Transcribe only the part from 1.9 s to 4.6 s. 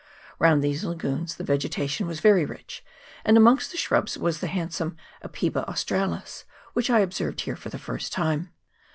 was very rich, and amongst the shrubs was the